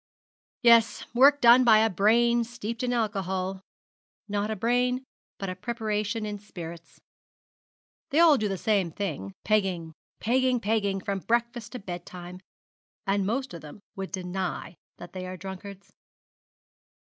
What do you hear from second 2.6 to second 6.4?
in alcohol not a brain, but a preparation in